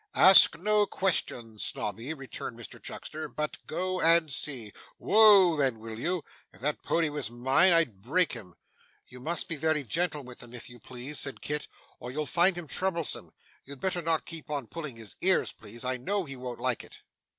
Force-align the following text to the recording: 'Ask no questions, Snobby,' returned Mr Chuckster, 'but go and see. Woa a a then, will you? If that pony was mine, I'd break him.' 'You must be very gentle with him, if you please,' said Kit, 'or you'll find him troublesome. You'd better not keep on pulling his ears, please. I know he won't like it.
'Ask 0.15 0.57
no 0.57 0.87
questions, 0.87 1.63
Snobby,' 1.63 2.11
returned 2.15 2.57
Mr 2.57 2.81
Chuckster, 2.81 3.29
'but 3.29 3.59
go 3.67 4.01
and 4.01 4.31
see. 4.31 4.73
Woa 4.97 5.51
a 5.51 5.53
a 5.53 5.57
then, 5.59 5.77
will 5.77 5.99
you? 5.99 6.23
If 6.51 6.61
that 6.61 6.81
pony 6.81 7.09
was 7.09 7.29
mine, 7.29 7.71
I'd 7.71 8.01
break 8.01 8.31
him.' 8.33 8.55
'You 9.07 9.19
must 9.19 9.47
be 9.47 9.55
very 9.57 9.83
gentle 9.83 10.23
with 10.23 10.41
him, 10.41 10.55
if 10.55 10.71
you 10.71 10.79
please,' 10.79 11.19
said 11.19 11.39
Kit, 11.41 11.67
'or 11.99 12.09
you'll 12.09 12.25
find 12.25 12.57
him 12.57 12.65
troublesome. 12.65 13.31
You'd 13.63 13.79
better 13.79 14.01
not 14.01 14.25
keep 14.25 14.49
on 14.49 14.65
pulling 14.65 14.97
his 14.97 15.17
ears, 15.21 15.51
please. 15.51 15.85
I 15.85 15.97
know 15.97 16.25
he 16.25 16.35
won't 16.35 16.59
like 16.59 16.83
it. 16.83 17.03